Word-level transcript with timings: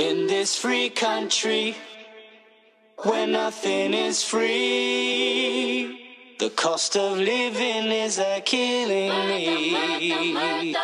In 0.00 0.26
this 0.28 0.56
free 0.56 0.88
country, 0.88 1.76
where 3.04 3.26
nothing 3.26 3.92
is 3.92 4.24
free, 4.24 5.84
the 6.38 6.48
cost 6.48 6.96
of 6.96 7.18
living 7.18 7.92
is 7.92 8.18
a 8.18 8.40
killing 8.40 9.10
me. 9.28 10.74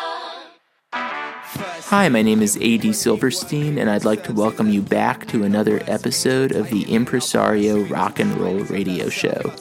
Hi, 1.86 2.08
my 2.08 2.20
name 2.20 2.42
is 2.42 2.56
A.D. 2.60 2.94
Silverstein, 2.94 3.78
and 3.78 3.88
I'd 3.88 4.04
like 4.04 4.24
to 4.24 4.32
welcome 4.32 4.70
you 4.70 4.82
back 4.82 5.28
to 5.28 5.44
another 5.44 5.80
episode 5.86 6.50
of 6.50 6.68
the 6.68 6.82
Impresario 6.92 7.84
Rock 7.84 8.18
and 8.18 8.36
Roll 8.38 8.58
Radio 8.64 9.08
Show. 9.08 9.52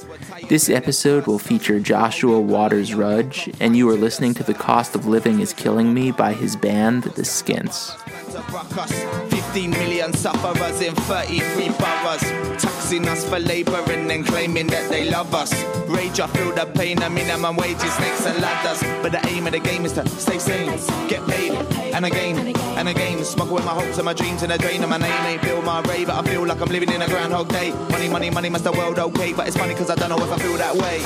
This 0.50 0.68
episode 0.68 1.28
will 1.28 1.38
feature 1.38 1.80
Joshua 1.80 2.42
Waters 2.42 2.96
Rudge, 2.96 3.48
and 3.60 3.78
you 3.78 3.88
are 3.90 3.96
listening 3.96 4.34
to 4.34 4.44
The 4.44 4.56
Cost 4.56 4.96
of 4.96 5.06
Living 5.06 5.40
is 5.40 5.54
Killing 5.54 5.94
Me 5.94 6.12
by 6.12 6.34
his 6.34 6.56
band, 6.56 7.04
The 7.04 7.26
Skints. 7.26 7.92
15 7.92 9.70
million 9.70 10.12
sufferers 10.12 10.82
in 10.82 10.96
33 10.96 11.70
boroughs. 11.78 12.55
Taxing 12.86 13.10
us 13.10 13.28
for 13.28 13.40
labouring 13.40 14.12
and 14.12 14.24
claiming 14.24 14.68
that 14.68 14.92
they 14.92 15.10
love 15.10 15.34
us. 15.34 15.52
Rage, 15.90 16.20
I 16.20 16.28
feel 16.28 16.52
the 16.54 16.68
pain, 16.68 17.02
I 17.02 17.10
the 17.10 17.16
minimum 17.16 17.56
wages, 17.56 17.92
snakes 17.92 18.28
and 18.28 18.40
ladders. 18.40 18.80
But 19.02 19.12
the 19.12 19.28
aim 19.28 19.48
of 19.48 19.54
the 19.54 19.60
game 19.60 19.86
is 19.86 19.94
to 19.94 20.08
stay 20.08 20.38
sane, 20.38 20.70
get 21.10 21.26
paid, 21.28 21.54
and 21.96 22.06
again, 22.06 22.56
and 22.78 22.88
again. 22.88 23.24
Smuggle 23.24 23.58
my 23.62 23.74
hopes 23.74 23.98
and 23.98 24.06
my 24.06 24.14
dreams 24.14 24.44
in 24.44 24.52
a 24.52 24.58
drain, 24.60 24.82
and 24.82 24.90
my 24.92 24.98
name 24.98 25.26
ain't 25.26 25.42
Bill 25.42 25.64
Murray, 25.64 26.06
but 26.06 26.14
I 26.14 26.22
feel 26.30 26.46
like 26.46 26.62
I'm 26.62 26.70
living 26.70 26.92
in 26.92 27.02
a 27.02 27.08
Groundhog 27.08 27.50
Day. 27.50 27.72
Money, 27.90 28.08
money, 28.08 28.30
money, 28.30 28.50
must 28.50 28.66
the 28.66 28.72
world 28.72 29.00
okay? 29.00 29.34
But 29.34 29.48
it's 29.48 29.58
funny 29.58 29.74
because 29.74 29.90
I 29.90 29.96
don't 29.96 30.10
know 30.10 30.24
if 30.24 30.32
I 30.32 30.38
feel 30.38 30.56
that 30.58 30.76
way. 30.76 31.02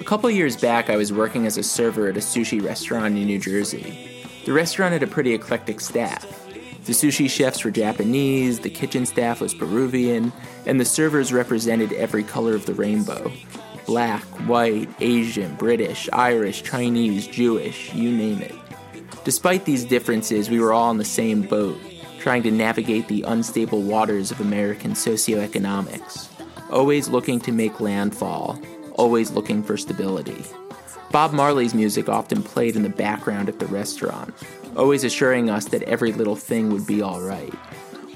A 0.00 0.04
couple 0.04 0.28
years 0.28 0.56
back, 0.56 0.90
I 0.90 0.96
was 0.96 1.12
working 1.12 1.46
as 1.46 1.56
a 1.56 1.62
server 1.62 2.08
at 2.08 2.16
a 2.16 2.20
sushi 2.20 2.60
restaurant 2.60 3.16
in 3.16 3.26
New 3.26 3.38
Jersey. 3.38 4.26
The 4.44 4.52
restaurant 4.52 4.92
had 4.92 5.04
a 5.04 5.06
pretty 5.06 5.34
eclectic 5.34 5.78
staff. 5.78 6.41
The 6.84 6.92
sushi 6.92 7.30
chefs 7.30 7.62
were 7.62 7.70
Japanese, 7.70 8.60
the 8.60 8.70
kitchen 8.70 9.06
staff 9.06 9.40
was 9.40 9.54
Peruvian, 9.54 10.32
and 10.66 10.80
the 10.80 10.84
servers 10.84 11.32
represented 11.32 11.92
every 11.92 12.24
color 12.24 12.54
of 12.54 12.66
the 12.66 12.74
rainbow 12.74 13.32
black, 13.86 14.22
white, 14.46 14.88
Asian, 15.00 15.54
British, 15.56 16.08
Irish, 16.12 16.62
Chinese, 16.62 17.26
Jewish, 17.26 17.92
you 17.92 18.10
name 18.10 18.40
it. 18.40 18.54
Despite 19.24 19.64
these 19.64 19.84
differences, 19.84 20.48
we 20.48 20.60
were 20.60 20.72
all 20.72 20.90
in 20.90 20.98
the 20.98 21.04
same 21.04 21.42
boat, 21.42 21.78
trying 22.18 22.42
to 22.44 22.50
navigate 22.50 23.08
the 23.08 23.22
unstable 23.22 23.82
waters 23.82 24.30
of 24.30 24.40
American 24.40 24.92
socioeconomics, 24.92 26.28
always 26.70 27.08
looking 27.08 27.40
to 27.40 27.52
make 27.52 27.80
landfall, 27.80 28.60
always 28.94 29.32
looking 29.32 29.62
for 29.62 29.76
stability. 29.76 30.44
Bob 31.12 31.34
Marley's 31.34 31.74
music 31.74 32.08
often 32.08 32.42
played 32.42 32.74
in 32.74 32.82
the 32.82 32.88
background 32.88 33.50
at 33.50 33.58
the 33.58 33.66
restaurant, 33.66 34.32
always 34.78 35.04
assuring 35.04 35.50
us 35.50 35.66
that 35.66 35.82
every 35.82 36.10
little 36.10 36.36
thing 36.36 36.72
would 36.72 36.86
be 36.86 37.02
alright. 37.02 37.52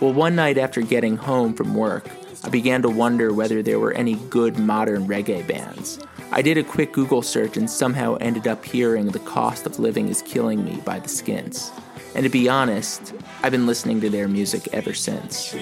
Well, 0.01 0.15
one 0.15 0.35
night 0.35 0.57
after 0.57 0.81
getting 0.81 1.19
home 1.19 1.53
from 1.53 1.75
work, 1.75 2.09
I 2.43 2.49
began 2.49 2.81
to 2.81 2.89
wonder 2.89 3.35
whether 3.35 3.63
there 3.63 3.79
were 3.79 3.93
any 3.93 4.15
good 4.15 4.59
modern 4.59 5.07
reggae 5.07 5.47
bands. 5.47 5.99
I 6.33 6.41
did 6.41 6.57
a 6.57 6.65
quick 6.65 6.93
Google 6.93 7.21
search 7.21 7.59
and 7.59 7.71
somehow 7.71 8.17
ended 8.17 8.47
up 8.47 8.65
hearing 8.65 9.09
The 9.09 9.19
Cost 9.19 9.67
of 9.67 9.79
Living 9.79 10.09
is 10.09 10.23
Killing 10.23 10.65
Me 10.65 10.81
by 10.83 10.99
the 10.99 11.09
Skints. 11.11 11.71
And 12.15 12.25
to 12.25 12.31
be 12.31 12.49
honest, 12.49 13.13
I've 13.43 13.53
been 13.53 13.67
listening 13.67 14.01
to 14.01 14.09
their 14.09 14.27
music 14.27 14.69
ever 14.73 14.95
since. 14.95 15.55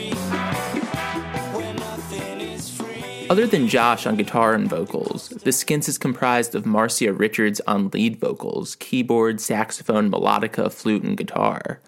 Other 3.30 3.46
than 3.46 3.68
Josh 3.68 4.06
on 4.06 4.16
guitar 4.16 4.52
and 4.52 4.68
vocals, 4.68 5.30
the 5.30 5.50
Skints 5.50 5.88
is 5.88 5.96
comprised 5.96 6.54
of 6.54 6.66
Marcia 6.66 7.10
Richards 7.10 7.58
on 7.66 7.88
lead 7.88 8.20
vocals, 8.20 8.76
keyboard, 8.76 9.40
saxophone, 9.40 10.10
melodica, 10.10 10.70
flute, 10.70 11.02
and 11.02 11.16
guitar, 11.16 11.80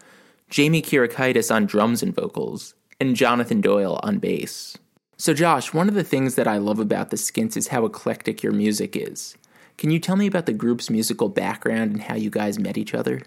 Jamie 0.48 0.81
Kyriakides 0.81 1.55
on 1.55 1.67
drums 1.67 2.03
and 2.03 2.15
vocals, 2.15 2.75
and 2.98 3.15
Jonathan 3.15 3.61
Doyle 3.61 4.01
on 4.03 4.19
bass. 4.19 4.78
So, 5.19 5.34
Josh, 5.34 5.75
one 5.75 5.89
of 5.89 5.95
the 5.95 6.05
things 6.05 6.37
that 6.37 6.48
I 6.48 6.56
love 6.56 6.78
about 6.78 7.11
the 7.11 7.19
Skints 7.19 7.56
is 7.56 7.69
how 7.69 7.84
eclectic 7.84 8.43
your 8.43 8.53
music 8.53 8.97
is. 8.97 9.37
Can 9.77 9.91
you 9.91 9.99
tell 9.99 10.16
me 10.16 10.27
about 10.27 10.47
the 10.47 10.55
group's 10.55 10.88
musical 10.88 11.28
background 11.28 11.93
and 11.93 12.03
how 12.03 12.15
you 12.15 12.31
guys 12.31 12.59
met 12.59 12.78
each 12.78 12.94
other? 12.94 13.21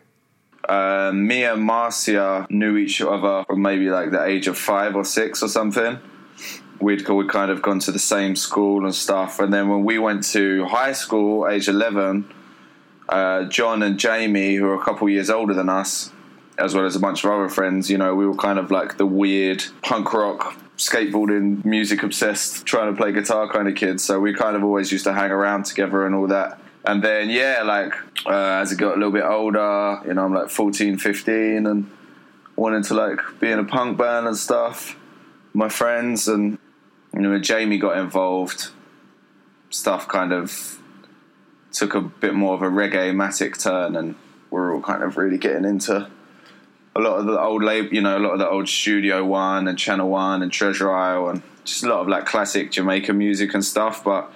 Uh, 0.67 1.11
me 1.13 1.44
and 1.44 1.61
Marcia 1.61 2.47
knew 2.50 2.75
each 2.75 3.01
other 3.01 3.44
from 3.45 3.61
maybe 3.61 3.91
like 3.91 4.09
the 4.09 4.23
age 4.23 4.47
of 4.47 4.57
five 4.57 4.95
or 4.95 5.05
six 5.05 5.44
or 5.44 5.47
something 5.47 6.00
we'd, 6.81 7.07
we'd 7.07 7.29
kind 7.29 7.51
of 7.51 7.62
gone 7.62 7.79
to 7.79 7.91
the 7.91 8.00
same 8.00 8.35
school 8.35 8.85
and 8.85 8.94
stuff. 8.94 9.40
And 9.40 9.53
then 9.53 9.69
when 9.69 9.84
we 9.84 10.00
went 10.00 10.23
to 10.31 10.66
high 10.66 10.94
school, 10.94 11.47
age 11.47 11.67
11, 11.67 12.29
uh, 13.09 13.45
John 13.45 13.84
and 13.84 14.00
Jamie, 14.00 14.56
who 14.56 14.67
are 14.67 14.75
a 14.75 14.84
couple 14.84 15.09
years 15.09 15.29
older 15.29 15.53
than 15.53 15.69
us, 15.69 16.12
as 16.57 16.75
well 16.75 16.85
as 16.85 16.95
a 16.95 17.00
bunch 17.00 17.23
of 17.23 17.31
other 17.31 17.50
friends, 17.50 17.90
you 17.90 17.97
know, 17.97 18.16
we 18.16 18.28
were 18.28 18.35
kind 18.35 18.59
of 18.59 18.69
like 18.69 18.97
the 18.97 19.06
weird 19.06 19.63
punk 19.81 20.13
rock, 20.13 20.56
skateboarding, 20.78 21.63
music 21.66 22.03
obsessed, 22.03 22.66
trying 22.66 22.94
to 22.94 22.97
play 22.97 23.11
guitar 23.11 23.51
kind 23.51 23.67
of 23.67 23.75
kids. 23.75 24.03
So 24.03 24.19
we 24.19 24.34
kind 24.34 24.56
of 24.56 24.63
always 24.63 24.91
used 24.91 25.06
to 25.06 25.13
hang 25.13 25.31
around 25.31 25.66
together 25.66 26.06
and 26.06 26.13
all 26.13 26.28
that. 26.28 26.59
And 26.85 27.03
then, 27.03 27.29
yeah, 27.29 27.63
like 27.63 27.94
uh, 28.25 28.61
as 28.61 28.72
I 28.72 28.75
got 28.75 28.94
a 28.94 28.97
little 28.97 29.11
bit 29.11 29.23
older, 29.23 30.01
you 30.06 30.13
know, 30.13 30.25
I'm 30.25 30.34
like 30.34 30.50
14, 30.50 30.97
15 30.97 31.66
and 31.66 31.90
wanted 32.56 32.84
to 32.85 32.94
like 32.94 33.19
be 33.40 33.50
in 33.50 33.59
a 33.59 33.63
punk 33.63 33.97
band 33.97 34.28
and 34.28 34.38
stuff. 34.38 34.97
My 35.53 35.69
friends 35.69 36.28
and 36.28 36.57
you 37.14 37.22
know, 37.22 37.31
when 37.31 37.44
Jamie 37.44 37.78
got 37.78 37.97
involved, 37.97 38.70
stuff 39.70 40.08
kind 40.08 40.31
of 40.31 40.80
took 41.72 41.96
a 41.96 42.02
bit 42.02 42.34
more 42.34 42.53
of 42.53 42.62
a 42.62 42.70
reggae-matic 42.70 43.62
turn, 43.62 43.96
and 43.96 44.16
we're 44.50 44.74
all 44.74 44.81
kind 44.81 45.03
of 45.03 45.18
really 45.18 45.38
getting 45.38 45.66
into 45.66 46.09
a 46.96 47.00
lot 47.00 47.20
of 47.20 47.25
the 47.25 47.40
old 47.40 47.64
label, 47.64 47.94
you 47.94 48.02
know, 48.02 48.18
a 48.18 48.20
lot 48.20 48.34
of 48.34 48.40
the 48.40 48.50
old 48.50 48.68
Studio 48.68 49.24
One 49.25 49.68
and 49.68 49.78
Channel 49.78 50.09
One 50.09 50.42
and 50.42 50.52
Treasure 50.52 50.92
Isle, 50.92 51.30
and 51.30 51.42
just 51.64 51.84
a 51.84 51.88
lot 51.88 52.02
of 52.02 52.08
like 52.08 52.25
classic 52.25 52.72
Jamaican 52.72 53.18
music 53.18 53.53
and 53.53 53.64
stuff. 53.64 54.03
But 54.03 54.31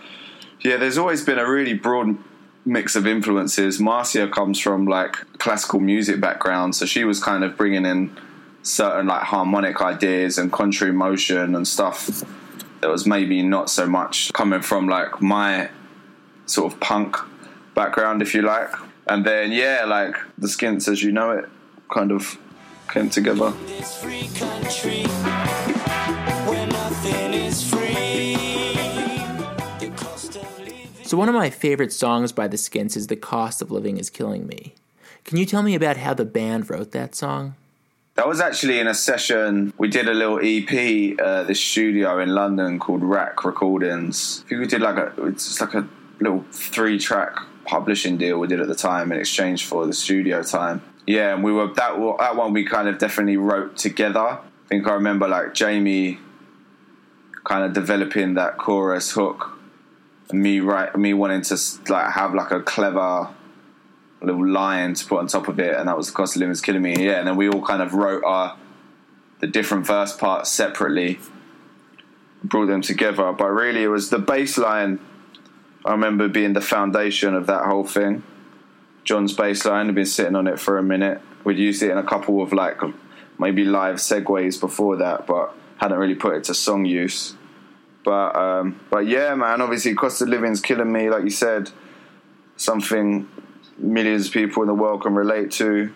yeah, 0.62 0.78
there's 0.78 0.98
always 0.98 1.24
been 1.24 1.40
a 1.40 1.50
really 1.50 1.74
broad 1.74 2.18
mix 2.66 2.96
of 2.96 3.06
influences. 3.06 3.80
Marcia 3.80 4.28
comes 4.28 4.60
from 4.60 4.86
like 4.86 5.14
classical 5.40 5.80
music 5.80 6.22
background, 6.22 6.76
so 6.76 6.86
she 6.86 7.04
was 7.04 7.22
kind 7.22 7.44
of 7.44 7.58
bringing 7.58 7.86
in 7.86 8.16
certain 8.62 9.08
like 9.08 9.24
harmonic 9.24 9.82
ideas 9.82 10.38
and 10.38 10.52
contrary 10.52 10.94
motion 10.94 11.56
and 11.56 11.68
stuff 11.68 12.24
that 12.84 12.90
was 12.90 13.08
maybe 13.08 13.42
not 13.42 13.70
so 13.70 13.88
much 13.88 14.34
coming 14.34 14.62
from 14.62 14.90
like 14.90 15.22
my 15.22 15.70
sort 16.46 16.74
of 16.74 16.78
punk 16.82 17.16
background, 17.74 18.22
if 18.22 18.36
you 18.36 18.42
like. 18.42 18.68
And 19.08 19.26
then, 19.26 19.54
yeah, 19.54 19.86
like 19.86 20.18
the 20.38 20.50
Skints, 20.50 20.90
as 20.90 21.02
you 21.02 21.14
know 21.14 21.32
it, 21.32 21.50
kind 21.90 22.12
of 22.12 22.38
came 22.92 23.10
together. 23.10 23.54
So, 31.04 31.18
one 31.18 31.30
of 31.30 31.36
my 31.36 31.50
favorite 31.50 31.94
songs 31.94 32.34
by 32.34 32.50
the 32.50 32.58
Skints 32.58 32.98
is 32.98 33.08
The 33.08 33.16
Cost 33.16 33.62
of 33.62 33.72
Living 33.72 33.98
is 33.98 34.10
Killing 34.10 34.46
Me. 34.46 34.76
Can 35.24 35.38
you 35.38 35.46
tell 35.46 35.64
me 35.64 35.74
about 35.74 35.96
how 35.96 36.14
the 36.14 36.26
band 36.26 36.70
wrote 36.70 36.92
that 36.92 37.16
song? 37.16 37.56
That 38.16 38.28
was 38.28 38.40
actually 38.40 38.78
in 38.78 38.85
a 38.85 38.94
session. 38.94 39.74
We 39.79 39.88
did 39.88 40.07
a 40.07 40.13
little 40.13 40.40
EP 40.40 41.19
uh, 41.19 41.44
this 41.44 41.59
studio 41.59 42.19
in 42.19 42.29
London 42.29 42.78
called 42.78 43.01
Rack 43.03 43.44
Recordings. 43.44 44.44
I 44.46 44.50
think 44.50 44.62
we 44.62 44.68
did 44.68 44.81
like 44.81 44.97
a 44.97 45.25
it's 45.25 45.59
like 45.59 45.74
a 45.74 45.88
little 46.19 46.46
three 46.51 47.00
track 47.00 47.35
publishing 47.66 48.18
deal 48.18 48.38
we 48.38 48.47
did 48.47 48.59
at 48.59 48.68
the 48.68 48.75
time 48.75 49.12
in 49.12 49.19
exchange 49.19 49.66
for 49.66 49.88
the 49.88 49.94
studio 49.94 50.44
time. 50.44 50.84
Yeah, 51.07 51.34
and 51.34 51.44
we 51.44 51.51
were 51.51 51.74
that 51.74 51.97
that 52.19 52.35
one 52.35 52.53
we 52.53 52.66
kind 52.66 52.88
of 52.88 53.00
definitely 53.00 53.38
wrote 53.38 53.78
together. 53.78 54.19
I 54.19 54.40
think 54.69 54.88
I 54.88 54.94
remember 54.94 55.28
like 55.28 55.56
Jamie 55.56 56.19
kind 57.45 57.63
of 57.63 57.74
developing 57.74 58.35
that 58.35 58.59
chorus 58.59 59.09
hook, 59.09 59.57
me 60.31 60.59
right 60.59 60.95
me 60.95 61.16
wanting 61.16 61.41
to 61.41 61.57
like 61.90 62.12
have 62.12 62.35
like 62.35 62.51
a 62.51 62.62
clever 62.62 63.30
little 64.26 64.48
line 64.48 64.94
to 64.94 65.06
put 65.06 65.20
on 65.20 65.28
top 65.28 65.48
of 65.48 65.60
it, 65.60 65.76
and 65.76 65.88
that 65.88 65.98
was 65.98 66.08
the 66.08 66.14
cost 66.14 66.36
of 66.36 66.40
living 66.40 66.52
is 66.52 66.62
killing 66.62 66.82
me. 66.82 67.06
Yeah, 67.06 67.20
and 67.20 67.28
then 67.28 67.36
we 67.36 67.50
all 67.50 67.62
kind 67.62 67.82
of 67.82 67.94
wrote 67.94 68.24
our 68.24 68.58
the 69.40 69.48
different 69.48 69.86
verse 69.86 70.16
parts 70.16 70.50
separately, 70.52 71.20
brought 72.44 72.68
them 72.68 72.81
together. 72.81 73.34
But 73.34 73.50
really, 73.50 73.84
it 73.84 73.90
was 73.90 74.10
the 74.10 74.20
bass 74.20 74.58
line. 74.58 75.00
I 75.86 75.92
remember 75.92 76.30
being 76.30 76.54
the 76.54 76.62
foundation 76.62 77.36
of 77.36 77.48
that 77.48 77.66
whole 77.66 77.84
thing. 77.84 78.24
John's 79.04 79.34
bass 79.34 79.66
line 79.66 79.88
had 79.88 79.96
been 79.96 80.06
sitting 80.06 80.36
on 80.36 80.48
it 80.48 80.60
for 80.60 80.78
a 80.78 80.84
minute. 80.84 81.22
We'd 81.44 81.58
used 81.58 81.84
it 81.84 81.92
in 81.92 81.98
a 81.98 82.04
couple 82.04 82.42
of 82.42 82.54
like 82.54 82.80
maybe 83.38 83.66
live 83.66 83.96
segues 83.98 84.58
before 84.60 84.96
that, 84.98 85.28
but 85.28 85.54
hadn't 85.78 85.98
really 85.98 86.16
put 86.16 86.36
it 86.38 86.46
to 86.46 86.54
song 86.54 86.86
use. 86.86 87.36
But 88.06 88.36
um, 88.36 88.80
but 88.90 89.08
yeah, 89.08 89.36
man. 89.36 89.62
Obviously, 89.62 89.94
cost 89.94 90.22
of 90.22 90.30
living's 90.30 90.62
killing 90.62 90.92
me. 90.92 91.10
Like 91.10 91.24
you 91.24 91.30
said, 91.30 91.72
something 92.56 93.28
millions 93.78 94.28
of 94.28 94.34
people 94.34 94.64
in 94.64 94.68
the 94.68 94.74
world 94.74 95.02
can 95.02 95.16
relate 95.16 95.52
to. 95.52 95.94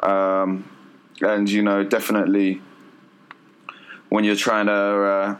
Um, 0.00 0.70
and 1.20 1.48
you 1.50 1.62
know, 1.62 1.84
definitely 1.84 2.60
when 4.08 4.24
you're 4.24 4.36
trying 4.36 4.66
to 4.66 4.72
uh, 4.72 5.36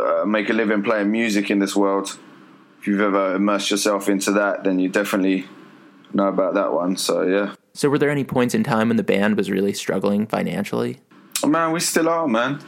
uh, 0.00 0.24
make 0.24 0.48
a 0.48 0.52
living 0.52 0.82
playing 0.82 1.10
music 1.10 1.50
in 1.50 1.58
this 1.58 1.76
world, 1.76 2.18
if 2.80 2.86
you've 2.86 3.00
ever 3.00 3.34
immersed 3.34 3.70
yourself 3.70 4.08
into 4.08 4.32
that, 4.32 4.64
then 4.64 4.78
you 4.78 4.88
definitely 4.88 5.46
know 6.12 6.28
about 6.28 6.54
that 6.54 6.72
one. 6.72 6.96
So 6.96 7.22
yeah. 7.22 7.54
So, 7.74 7.88
were 7.88 7.98
there 7.98 8.10
any 8.10 8.24
points 8.24 8.54
in 8.54 8.64
time 8.64 8.88
when 8.88 8.96
the 8.96 9.04
band 9.04 9.36
was 9.36 9.50
really 9.50 9.72
struggling 9.72 10.26
financially? 10.26 10.98
Man, 11.46 11.72
we 11.72 11.80
still 11.80 12.08
are, 12.08 12.26
man. 12.26 12.60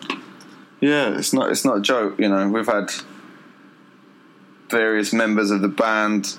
Yeah, 0.81 1.19
it's 1.19 1.33
not 1.33 1.51
it's 1.51 1.65
not 1.65 1.79
a 1.79 1.81
joke. 1.81 2.19
You 2.19 2.29
know, 2.29 2.49
we've 2.49 2.67
had 2.67 2.91
various 4.69 5.13
members 5.13 5.51
of 5.51 5.63
the 5.63 5.69
band 5.69 6.39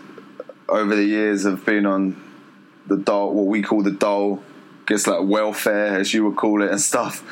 over 0.71 0.95
the 0.95 1.03
years 1.03 1.44
have 1.44 1.65
been 1.65 1.85
on 1.85 2.21
the 2.88 2.97
dole, 2.97 3.33
what 3.33 3.47
we 3.47 3.62
call 3.62 3.83
the 3.83 3.91
dole, 3.91 4.41
gets 4.85 5.07
like 5.07 5.21
welfare 5.23 6.00
as 6.00 6.13
you 6.13 6.25
would 6.25 6.35
call 6.35 6.63
it 6.63 6.71
and 6.71 6.81
stuff. 6.81 7.23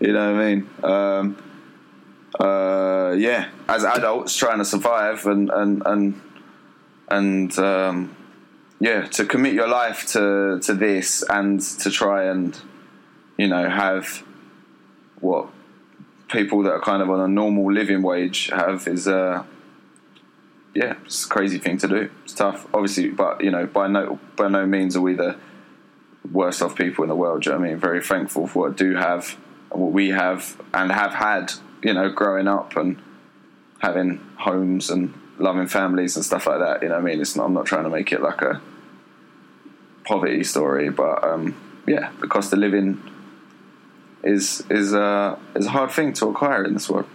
You 0.00 0.12
know 0.12 0.32
what 0.32 0.42
I 0.42 0.54
mean? 0.54 0.70
Um, 0.82 1.36
uh, 2.38 3.14
yeah, 3.16 3.48
as 3.68 3.84
adults 3.84 4.36
trying 4.36 4.58
to 4.58 4.64
survive 4.64 5.26
and 5.26 5.50
and 5.50 5.82
and 5.86 6.20
and 7.08 7.58
um, 7.58 8.16
yeah, 8.80 9.06
to 9.06 9.24
commit 9.24 9.54
your 9.54 9.68
life 9.68 10.06
to 10.08 10.60
to 10.62 10.74
this 10.74 11.22
and 11.28 11.60
to 11.60 11.90
try 11.90 12.24
and 12.24 12.58
you 13.36 13.46
know 13.46 13.68
have 13.68 14.24
what 15.20 15.48
people 16.28 16.62
that 16.64 16.72
are 16.72 16.80
kind 16.80 17.02
of 17.02 17.10
on 17.10 17.20
a 17.20 17.28
normal 17.28 17.72
living 17.72 18.02
wage 18.02 18.48
have 18.50 18.88
is 18.88 19.06
uh 19.06 19.44
yeah, 20.74 20.96
it's 21.04 21.24
a 21.24 21.28
crazy 21.28 21.58
thing 21.58 21.78
to 21.78 21.88
do. 21.88 22.10
It's 22.24 22.34
tough, 22.34 22.66
obviously, 22.74 23.10
but 23.10 23.42
you 23.42 23.50
know, 23.50 23.66
by 23.66 23.86
no 23.86 24.18
by 24.36 24.48
no 24.48 24.66
means 24.66 24.96
are 24.96 25.00
we 25.00 25.14
the 25.14 25.36
worst 26.30 26.62
off 26.62 26.74
people 26.74 27.04
in 27.04 27.08
the 27.08 27.16
world. 27.16 27.46
You 27.46 27.52
know 27.52 27.58
I 27.58 27.60
mean? 27.60 27.76
Very 27.78 28.02
thankful 28.02 28.46
for 28.46 28.62
what 28.64 28.72
I 28.72 28.74
do 28.74 28.94
have, 28.96 29.30
what 29.70 29.92
we 29.92 30.08
have, 30.08 30.60
and 30.72 30.90
have 30.90 31.14
had. 31.14 31.52
You 31.82 31.92
know, 31.92 32.08
growing 32.10 32.48
up 32.48 32.76
and 32.76 33.00
having 33.78 34.18
homes 34.38 34.88
and 34.90 35.12
loving 35.38 35.66
families 35.66 36.16
and 36.16 36.24
stuff 36.24 36.46
like 36.46 36.58
that. 36.58 36.82
You 36.82 36.88
know, 36.88 36.96
I 36.96 37.00
mean, 37.00 37.20
it's 37.20 37.36
not, 37.36 37.44
I'm 37.44 37.52
not 37.52 37.66
trying 37.66 37.84
to 37.84 37.90
make 37.90 38.10
it 38.10 38.22
like 38.22 38.40
a 38.40 38.62
poverty 40.04 40.42
story, 40.44 40.88
but 40.90 41.22
um, 41.22 41.54
yeah, 41.86 42.08
because 42.08 42.20
the 42.20 42.26
cost 42.26 42.52
of 42.52 42.58
living 42.58 43.02
is 44.22 44.64
is 44.70 44.94
uh, 44.94 45.38
is 45.54 45.66
a 45.66 45.70
hard 45.70 45.90
thing 45.90 46.12
to 46.14 46.28
acquire 46.28 46.64
in 46.64 46.74
this 46.74 46.88
world. 46.88 47.06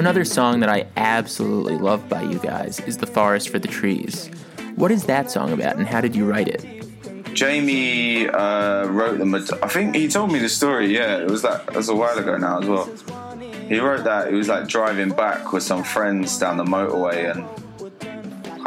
Another 0.00 0.24
song 0.24 0.60
that 0.60 0.70
I 0.70 0.86
absolutely 0.96 1.76
love 1.76 2.08
by 2.08 2.22
you 2.22 2.38
guys 2.38 2.80
is 2.80 2.96
The 2.96 3.06
Forest 3.06 3.50
for 3.50 3.58
the 3.58 3.68
Trees. 3.68 4.30
What 4.76 4.90
is 4.90 5.04
that 5.04 5.30
song 5.30 5.52
about, 5.52 5.76
and 5.76 5.86
how 5.86 6.00
did 6.00 6.16
you 6.16 6.24
write 6.24 6.48
it? 6.48 6.64
Jamie 7.34 8.26
uh, 8.26 8.86
wrote 8.86 9.18
them. 9.18 9.34
I 9.34 9.40
think 9.68 9.94
he 9.94 10.08
told 10.08 10.32
me 10.32 10.38
the 10.38 10.48
story. 10.48 10.86
Yeah, 10.96 11.18
it 11.18 11.30
was 11.30 11.42
that. 11.42 11.68
It 11.68 11.76
was 11.76 11.90
a 11.90 11.94
while 11.94 12.16
ago 12.16 12.38
now 12.38 12.60
as 12.60 12.66
well. 12.66 12.86
He 13.68 13.78
wrote 13.78 14.04
that. 14.04 14.30
He 14.30 14.34
was 14.34 14.48
like 14.48 14.68
driving 14.68 15.10
back 15.10 15.52
with 15.52 15.62
some 15.62 15.84
friends 15.84 16.38
down 16.38 16.56
the 16.56 16.64
motorway, 16.64 17.30
and 17.30 17.44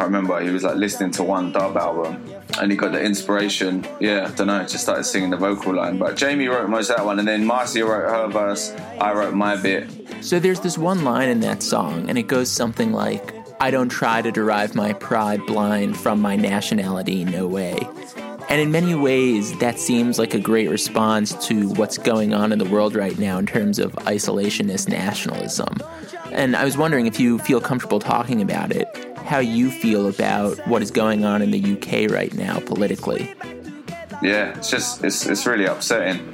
I 0.00 0.04
remember. 0.04 0.40
He 0.40 0.50
was 0.50 0.62
like 0.62 0.76
listening 0.76 1.10
to 1.12 1.24
one 1.24 1.50
dub 1.50 1.76
album, 1.76 2.32
and 2.60 2.70
he 2.70 2.76
got 2.76 2.92
the 2.92 3.02
inspiration. 3.02 3.84
Yeah, 3.98 4.28
I 4.30 4.34
don't 4.36 4.46
know. 4.46 4.60
Just 4.60 4.84
started 4.84 5.02
singing 5.02 5.30
the 5.30 5.36
vocal 5.36 5.74
line. 5.74 5.98
But 5.98 6.16
Jamie 6.16 6.46
wrote 6.46 6.70
most 6.70 6.90
of 6.90 6.96
that 6.98 7.04
one, 7.04 7.18
and 7.18 7.26
then 7.26 7.44
Marcia 7.44 7.84
wrote 7.84 8.08
her 8.08 8.28
verse. 8.28 8.72
I 9.00 9.12
wrote 9.12 9.34
my 9.34 9.56
bit. 9.56 10.03
So, 10.24 10.38
there's 10.38 10.60
this 10.60 10.78
one 10.78 11.04
line 11.04 11.28
in 11.28 11.40
that 11.40 11.62
song, 11.62 12.08
and 12.08 12.16
it 12.16 12.28
goes 12.28 12.50
something 12.50 12.92
like, 12.92 13.34
I 13.60 13.70
don't 13.70 13.90
try 13.90 14.22
to 14.22 14.32
derive 14.32 14.74
my 14.74 14.94
pride 14.94 15.44
blind 15.44 15.98
from 15.98 16.18
my 16.18 16.34
nationality, 16.34 17.26
no 17.26 17.46
way. 17.46 17.78
And 18.48 18.58
in 18.58 18.72
many 18.72 18.94
ways, 18.94 19.54
that 19.58 19.78
seems 19.78 20.18
like 20.18 20.32
a 20.32 20.40
great 20.40 20.70
response 20.70 21.34
to 21.48 21.68
what's 21.74 21.98
going 21.98 22.32
on 22.32 22.52
in 22.52 22.58
the 22.58 22.64
world 22.64 22.94
right 22.94 23.18
now 23.18 23.36
in 23.36 23.44
terms 23.44 23.78
of 23.78 23.92
isolationist 24.06 24.88
nationalism. 24.88 25.76
And 26.32 26.56
I 26.56 26.64
was 26.64 26.78
wondering 26.78 27.04
if 27.04 27.20
you 27.20 27.38
feel 27.40 27.60
comfortable 27.60 28.00
talking 28.00 28.40
about 28.40 28.72
it, 28.72 28.88
how 29.18 29.40
you 29.40 29.70
feel 29.70 30.08
about 30.08 30.56
what 30.66 30.80
is 30.80 30.90
going 30.90 31.26
on 31.26 31.42
in 31.42 31.50
the 31.50 31.74
UK 31.74 32.10
right 32.10 32.32
now 32.32 32.60
politically. 32.60 33.34
Yeah, 34.22 34.56
it's 34.56 34.70
just 34.70 35.04
it's 35.04 35.26
it's 35.26 35.44
really 35.44 35.66
upsetting. 35.66 36.26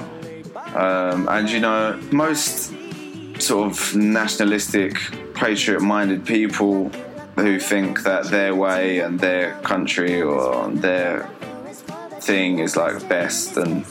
Um, 0.76 1.28
and 1.28 1.50
you 1.50 1.58
know, 1.58 2.00
most 2.12 2.72
sort 3.42 3.70
of 3.70 3.96
nationalistic, 3.96 4.96
patriot-minded 5.34 6.24
people 6.26 6.88
who 7.36 7.58
think 7.58 8.02
that 8.02 8.26
their 8.26 8.54
way 8.54 9.00
and 9.00 9.18
their 9.18 9.54
country 9.62 10.20
or 10.20 10.68
their 10.70 11.28
thing 12.20 12.58
is 12.58 12.76
like 12.76 13.08
best 13.08 13.56
and 13.56 13.84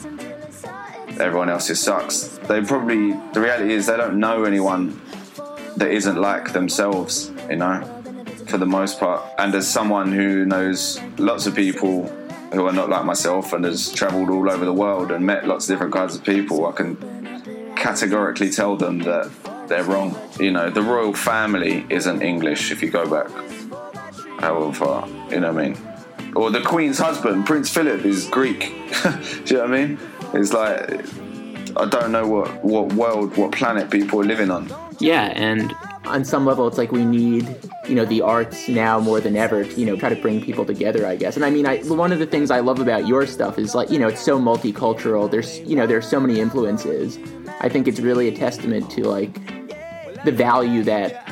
everyone 1.19 1.49
else's 1.49 1.79
sucks. 1.79 2.37
They 2.47 2.61
probably 2.61 3.13
the 3.33 3.41
reality 3.41 3.73
is 3.73 3.87
they 3.87 3.97
don't 3.97 4.19
know 4.19 4.43
anyone 4.43 5.01
that 5.77 5.91
isn't 5.91 6.17
like 6.17 6.53
themselves, 6.53 7.31
you 7.49 7.57
know, 7.57 7.81
for 8.47 8.57
the 8.57 8.65
most 8.65 8.99
part. 8.99 9.23
And 9.37 9.53
as 9.55 9.67
someone 9.67 10.11
who 10.11 10.45
knows 10.45 11.01
lots 11.17 11.47
of 11.47 11.55
people 11.55 12.07
who 12.53 12.65
are 12.65 12.73
not 12.73 12.89
like 12.89 13.05
myself 13.05 13.53
and 13.53 13.63
has 13.65 13.91
travelled 13.91 14.29
all 14.29 14.49
over 14.49 14.65
the 14.65 14.73
world 14.73 15.11
and 15.11 15.25
met 15.25 15.47
lots 15.47 15.69
of 15.69 15.73
different 15.73 15.93
kinds 15.93 16.15
of 16.15 16.23
people, 16.23 16.65
I 16.65 16.71
can 16.71 17.18
categorically 17.79 18.49
tell 18.49 18.75
them 18.75 18.99
that 18.99 19.29
they're 19.67 19.83
wrong. 19.83 20.15
You 20.39 20.51
know, 20.51 20.69
the 20.69 20.81
royal 20.81 21.13
family 21.13 21.85
isn't 21.89 22.21
English 22.21 22.71
if 22.71 22.81
you 22.81 22.89
go 22.89 23.09
back 23.09 23.29
however 24.39 24.73
far, 24.73 25.07
you 25.29 25.39
know 25.39 25.51
what 25.51 25.63
I 25.63 25.69
mean? 25.69 25.77
Or 26.35 26.51
the 26.51 26.61
Queen's 26.61 26.97
husband, 26.97 27.45
Prince 27.45 27.69
Philip, 27.69 28.05
is 28.05 28.27
Greek. 28.27 28.59
Do 29.03 29.43
you 29.45 29.55
know 29.57 29.61
what 29.61 29.73
I 29.73 29.85
mean? 29.85 29.99
It's 30.33 30.53
like 30.53 31.05
I 31.77 31.85
don't 31.85 32.11
know 32.11 32.27
what, 32.27 32.63
what 32.63 32.93
world, 32.93 33.37
what 33.37 33.51
planet 33.51 33.89
people 33.89 34.19
are 34.21 34.23
living 34.23 34.51
on. 34.51 34.69
Yeah, 34.99 35.31
and 35.35 35.73
on 36.05 36.25
some 36.25 36.45
level, 36.45 36.67
it's 36.67 36.77
like 36.77 36.91
we 36.91 37.05
need, 37.05 37.47
you 37.87 37.95
know, 37.95 38.05
the 38.05 38.21
arts 38.21 38.67
now 38.67 38.99
more 38.99 39.21
than 39.21 39.35
ever 39.35 39.63
to, 39.63 39.79
you 39.79 39.85
know, 39.85 39.95
try 39.95 40.09
to 40.09 40.15
bring 40.15 40.41
people 40.41 40.65
together, 40.65 41.05
I 41.05 41.15
guess. 41.15 41.35
And 41.35 41.45
I 41.45 41.49
mean, 41.49 41.65
I, 41.65 41.77
one 41.83 42.11
of 42.11 42.19
the 42.19 42.25
things 42.25 42.51
I 42.51 42.59
love 42.59 42.79
about 42.79 43.07
your 43.07 43.25
stuff 43.25 43.57
is 43.57 43.75
like, 43.75 43.89
you 43.89 43.99
know, 43.99 44.07
it's 44.07 44.21
so 44.21 44.39
multicultural. 44.39 45.29
There's, 45.29 45.59
you 45.59 45.75
know, 45.75 45.87
there's 45.87 46.07
so 46.07 46.19
many 46.19 46.39
influences. 46.39 47.17
I 47.61 47.69
think 47.69 47.87
it's 47.87 47.99
really 47.99 48.27
a 48.27 48.35
testament 48.35 48.89
to 48.91 49.07
like 49.07 49.33
the 50.23 50.31
value 50.31 50.83
that 50.83 51.25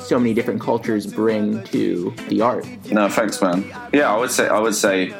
so 0.00 0.18
many 0.18 0.34
different 0.34 0.60
cultures 0.60 1.06
bring 1.06 1.62
to 1.64 2.14
the 2.28 2.40
art. 2.40 2.66
No, 2.90 3.08
thanks, 3.08 3.40
man. 3.40 3.64
Yeah, 3.92 4.12
I 4.12 4.16
would 4.16 4.30
say, 4.30 4.48
I 4.48 4.58
would 4.58 4.74
say, 4.74 5.14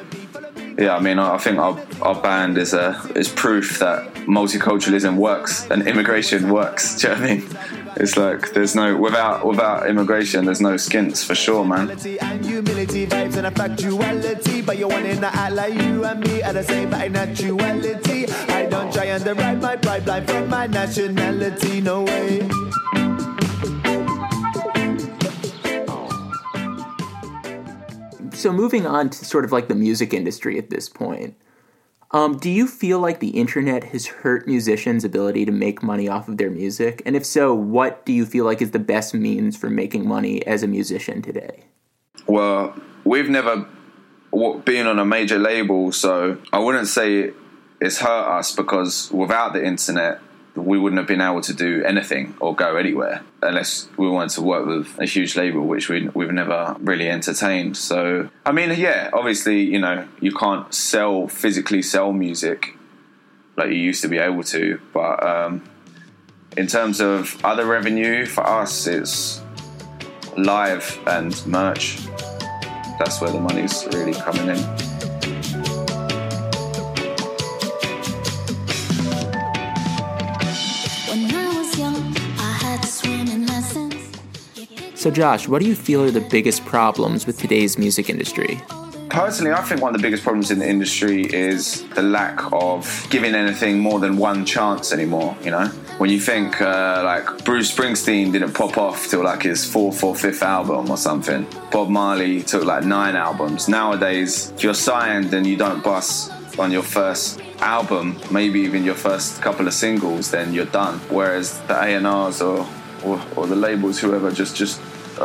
yeah. 0.79 0.97
I 0.97 1.01
mean, 1.01 1.19
I 1.19 1.39
think 1.39 1.59
our, 1.59 1.81
our 2.03 2.21
band 2.21 2.59
is 2.59 2.73
a 2.73 3.01
is 3.15 3.29
proof 3.29 3.79
that 3.79 4.13
multiculturalism 4.27 5.17
works 5.17 5.69
and 5.71 5.87
immigration 5.87 6.51
works. 6.51 6.97
Do 7.01 7.09
you 7.09 7.15
know 7.15 7.21
what 7.21 7.31
I 7.31 7.35
mean? 7.35 7.80
It's 7.97 8.17
like 8.17 8.53
there's 8.53 8.75
no 8.75 8.97
without 8.97 9.47
without 9.47 9.89
immigration, 9.89 10.45
there's 10.45 10.61
no 10.61 10.77
skints 10.77 11.25
for 11.25 11.35
sure, 11.35 11.65
man. 11.65 11.91
and 11.91 12.45
humility 12.45 13.07
vibes 13.07 13.37
and 13.37 13.47
a 13.47 13.51
factuality 13.51 14.65
but 14.65 14.79
you 14.79 14.89
want 14.89 15.05
to 15.05 15.27
act 15.27 15.55
like 15.55 15.75
you 15.75 16.05
and 16.05 16.21
me 16.21 16.43
are 16.43 16.53
the 16.53 16.63
same 16.63 16.91
by 16.91 17.09
naturality 17.09 18.31
i 18.51 18.67
don't 18.67 18.93
try 18.93 19.05
and 19.05 19.25
derive 19.25 19.61
my 19.61 19.77
pride 19.77 20.05
blind 20.05 20.27
from 20.29 20.49
my 20.49 20.67
nationality 20.67 21.81
no 21.81 22.03
way 22.03 22.49
So 28.41 28.53
moving 28.55 28.87
on 28.87 29.11
to 29.11 29.25
sort 29.27 29.45
of 29.45 29.53
like 29.53 29.69
the 29.69 29.75
music 29.75 30.15
industry 30.15 30.57
at 30.57 30.71
this 30.71 30.89
point. 30.89 31.35
Um, 32.13 32.39
do 32.39 32.51
you 32.51 32.67
feel 32.67 32.99
like 32.99 33.21
the 33.21 33.29
internet 33.29 33.85
has 33.85 34.07
hurt 34.07 34.47
musicians' 34.47 35.05
ability 35.05 35.45
to 35.45 35.53
make 35.53 35.83
money 35.83 36.09
off 36.09 36.29
of 36.29 36.39
their 36.39 36.51
music? 36.51 37.03
And 37.07 37.15
if 37.15 37.25
so, 37.25 37.55
what 37.55 38.05
do 38.05 38.13
you 38.13 38.27
feel 38.27 38.45
like 38.45 38.61
is 38.61 38.73
the 38.73 38.81
best 38.81 39.15
means 39.15 39.57
for 39.57 39.71
making 39.71 40.09
money 40.09 40.45
as 40.45 40.65
a 40.65 40.67
musician 40.67 41.23
today? 41.23 41.65
Well, 42.27 42.75
we've 43.05 43.29
never 43.29 43.67
been 44.65 44.87
on 44.89 44.99
a 44.99 45.05
major 45.05 45.39
label, 45.39 45.93
so 45.93 46.39
I 46.53 46.59
wouldn't 46.59 46.89
say 46.89 47.33
it's 47.81 47.99
hurt 47.99 48.39
us 48.39 48.55
because 48.55 49.11
without 49.13 49.53
the 49.53 49.65
internet, 49.65 50.21
we 50.55 50.79
wouldn't 50.79 50.99
have 50.99 51.07
been 51.07 51.21
able 51.21 51.41
to 51.43 51.55
do 51.55 51.83
anything 51.85 52.35
or 52.41 52.55
go 52.55 52.77
anywhere 52.77 53.23
unless 53.43 53.89
we 53.97 54.09
wanted 54.09 54.31
to 54.31 54.43
work 54.43 54.67
with 54.67 54.99
a 54.99 55.07
huge 55.07 55.37
label, 55.37 55.67
which 55.67 55.89
we, 55.89 56.09
we've 56.09 56.33
never 56.33 56.77
really 56.81 57.09
entertained. 57.09 57.77
So, 57.77 58.29
I 58.45 58.53
mean, 58.53 58.79
yeah, 58.79 59.11
obviously, 59.13 59.63
you 59.63 59.79
know, 59.79 60.07
you 60.21 60.33
can't 60.33 60.73
sell 60.75 61.29
physically 61.29 61.83
sell 61.83 62.13
music 62.13 62.77
like 63.57 63.69
you 63.69 63.77
used 63.77 64.03
to 64.03 64.09
be 64.09 64.19
able 64.19 64.43
to, 64.45 64.81
but 64.93 65.23
um, 65.23 65.63
in 66.57 66.67
terms 66.67 67.01
of 67.01 67.39
other 67.45 67.67
revenue 67.67 68.27
for 68.27 68.47
us, 68.47 68.87
it's 68.87 69.43
live 70.37 70.99
and 71.07 71.47
merch. 71.47 71.99
That's 72.99 73.21
where 73.21 73.31
the 73.31 73.41
money's 73.41 73.87
really 73.93 74.15
coming 74.15 74.49
in. 74.49 74.90
So, 85.01 85.11
Josh, 85.11 85.49
what 85.49 85.63
do 85.63 85.67
you 85.67 85.75
feel 85.75 86.05
are 86.05 86.11
the 86.11 86.21
biggest 86.21 86.63
problems 86.67 87.27
with 87.27 87.39
today's 87.39 87.79
music 87.79 88.11
industry? 88.11 88.61
Personally, 89.09 89.51
I 89.51 89.63
think 89.63 89.81
one 89.81 89.95
of 89.95 89.99
the 89.99 90.07
biggest 90.07 90.23
problems 90.23 90.51
in 90.51 90.59
the 90.59 90.69
industry 90.69 91.23
is 91.23 91.89
the 91.95 92.03
lack 92.03 92.53
of 92.53 93.07
giving 93.09 93.35
anything 93.35 93.79
more 93.81 93.99
than 93.99 94.19
one 94.19 94.45
chance 94.45 94.93
anymore. 94.93 95.35
You 95.43 95.53
know, 95.53 95.69
when 95.97 96.11
you 96.11 96.21
think 96.21 96.61
uh, 96.61 97.01
like 97.03 97.47
Bruce 97.47 97.75
Springsteen 97.75 98.31
didn't 98.31 98.53
pop 98.53 98.77
off 98.77 99.09
till 99.09 99.25
like 99.25 99.45
his 99.45 99.65
fourth 99.65 100.05
or 100.05 100.15
fifth 100.15 100.43
album 100.43 100.91
or 100.91 100.99
something, 100.99 101.47
Bob 101.73 101.89
Marley 101.89 102.43
took 102.43 102.65
like 102.65 102.85
nine 102.85 103.17
albums. 103.17 103.71
Nowadays, 103.71 104.53
if 104.55 104.63
you're 104.63 104.75
signed 104.75 105.33
and 105.33 105.47
you 105.47 105.57
don't 105.57 105.83
bust 105.83 106.31
on 106.59 106.71
your 106.71 106.83
first 106.83 107.41
album, 107.61 108.21
maybe 108.31 108.61
even 108.61 108.85
your 108.85 108.97
first 108.97 109.41
couple 109.41 109.67
of 109.67 109.73
singles, 109.73 110.31
then 110.31 110.53
you're 110.53 110.67
done. 110.67 110.99
Whereas 111.09 111.59
the 111.61 111.75
A&Rs 111.75 112.43
or, 112.43 112.69
or, 113.03 113.19
or 113.35 113.47
the 113.47 113.57
labels, 113.57 113.99
whoever, 113.99 114.31
just 114.31 114.55
just 114.55 114.79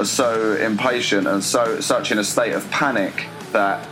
so 0.03 0.55
impatient 0.55 1.27
and 1.27 1.43
so 1.43 1.79
such 1.79 2.11
in 2.11 2.19
a 2.19 2.23
state 2.23 2.53
of 2.53 2.69
panic 2.71 3.27
that 3.51 3.87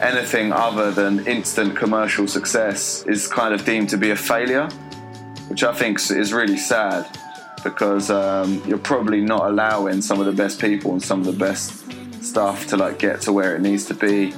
anything 0.00 0.52
other 0.52 0.90
than 0.90 1.26
instant 1.26 1.76
commercial 1.76 2.26
success 2.26 3.04
is 3.06 3.28
kind 3.28 3.54
of 3.54 3.64
deemed 3.64 3.88
to 3.90 3.96
be 3.96 4.10
a 4.10 4.16
failure, 4.16 4.68
which 5.48 5.62
I 5.62 5.72
think 5.72 5.98
is 6.10 6.32
really 6.32 6.56
sad 6.56 7.06
because 7.62 8.10
um, 8.10 8.62
you're 8.66 8.78
probably 8.78 9.20
not 9.20 9.50
allowing 9.50 10.00
some 10.00 10.20
of 10.20 10.26
the 10.26 10.32
best 10.32 10.60
people 10.60 10.92
and 10.92 11.02
some 11.02 11.20
of 11.20 11.26
the 11.26 11.32
best 11.32 11.84
stuff 12.22 12.66
to 12.68 12.76
like 12.76 12.98
get 12.98 13.20
to 13.22 13.32
where 13.32 13.56
it 13.56 13.60
needs 13.60 13.84
to 13.86 13.94
be 13.94 14.32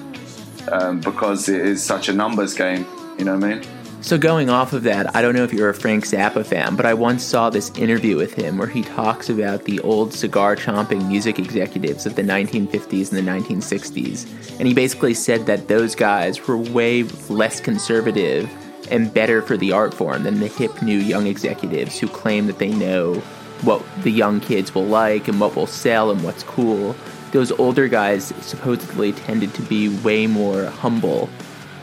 um, 0.71 1.01
because 1.01 1.49
it 1.49 1.61
is 1.61 1.83
such 1.83 2.09
a 2.09 2.13
numbers 2.13 2.55
game. 2.55 2.87
You 3.19 3.25
know 3.25 3.37
what 3.37 3.45
I 3.45 3.55
mean? 3.57 3.80
So, 4.03 4.17
going 4.17 4.49
off 4.49 4.73
of 4.73 4.85
that, 4.85 5.15
I 5.15 5.21
don't 5.21 5.35
know 5.35 5.45
if 5.45 5.53
you're 5.53 5.69
a 5.69 5.75
Frank 5.75 6.07
Zappa 6.07 6.45
fan, 6.45 6.75
but 6.75 6.87
I 6.87 6.95
once 6.95 7.23
saw 7.23 7.51
this 7.51 7.71
interview 7.77 8.17
with 8.17 8.33
him 8.33 8.57
where 8.57 8.67
he 8.67 8.83
talks 8.83 9.29
about 9.29 9.65
the 9.65 9.79
old 9.81 10.15
cigar 10.15 10.57
chomping 10.57 11.07
music 11.07 11.39
executives 11.39 12.07
of 12.07 12.15
the 12.15 12.23
1950s 12.23 13.13
and 13.13 13.19
the 13.19 13.31
1960s. 13.31 14.59
And 14.59 14.67
he 14.67 14.73
basically 14.73 15.13
said 15.13 15.45
that 15.47 15.69
those 15.69 15.95
guys 15.95 16.49
were 16.49 16.57
way 16.57 17.03
less 17.29 17.61
conservative 17.61 18.51
and 18.91 19.13
better 19.13 19.43
for 19.43 19.59
the 19.59 19.71
art 19.71 19.93
form 19.93 20.23
than 20.23 20.41
the 20.41 20.49
hip 20.49 20.81
new 20.81 20.99
young 20.99 21.27
executives 21.27 21.99
who 21.99 22.09
claim 22.09 22.47
that 22.47 22.59
they 22.59 22.71
know 22.71 23.17
what 23.63 23.85
the 24.03 24.11
young 24.11 24.41
kids 24.41 24.75
will 24.75 24.87
like 24.87 25.29
and 25.29 25.39
what 25.39 25.55
will 25.55 25.67
sell 25.67 26.11
and 26.11 26.25
what's 26.25 26.43
cool. 26.45 26.97
Those 27.33 27.53
older 27.53 27.87
guys 27.87 28.33
supposedly 28.41 29.13
tended 29.13 29.53
to 29.55 29.63
be 29.63 29.95
way 29.99 30.27
more 30.27 30.65
humble 30.65 31.29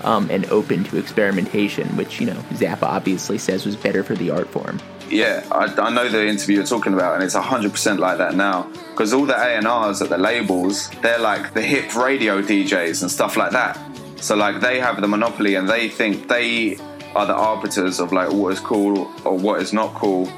um, 0.08 0.30
and 0.32 0.46
open 0.52 0.86
to 0.86 0.98
experimentation, 0.98 1.86
which, 1.98 2.22
you 2.22 2.28
know, 2.28 2.42
Zappa 2.54 2.84
obviously 2.84 3.38
says 3.38 3.66
was 3.66 3.76
better 3.76 4.04
for 4.04 4.16
the 4.16 4.32
art 4.32 4.48
form. 4.48 4.80
Yeah, 5.10 5.46
I, 5.52 5.66
I 5.66 5.90
know 5.90 6.08
the 6.08 6.26
interview 6.26 6.56
you're 6.56 6.66
talking 6.66 6.94
about, 6.94 7.16
and 7.16 7.24
it's 7.24 7.36
100% 7.36 8.00
like 8.00 8.18
that 8.18 8.34
now. 8.34 8.72
Because 8.92 9.14
all 9.14 9.26
the 9.26 9.36
A&Rs 9.36 10.02
at 10.02 10.08
the 10.08 10.18
labels, 10.18 10.90
they're 11.02 11.20
like 11.20 11.54
the 11.54 11.62
hip 11.62 11.94
radio 11.96 12.42
DJs 12.42 13.02
and 13.02 13.12
stuff 13.12 13.36
like 13.36 13.52
that. 13.52 13.78
So, 14.16 14.38
like, 14.38 14.62
they 14.62 14.80
have 14.80 15.02
the 15.02 15.10
monopoly 15.10 15.56
and 15.56 15.68
they 15.68 15.90
think 15.90 16.30
they 16.30 16.78
are 17.14 17.26
the 17.26 17.36
arbiters 17.36 18.00
of, 18.00 18.14
like, 18.14 18.32
what 18.32 18.54
is 18.54 18.62
cool 18.62 19.12
or 19.26 19.38
what 19.38 19.62
is 19.62 19.74
not 19.74 19.94
cool 19.94 20.32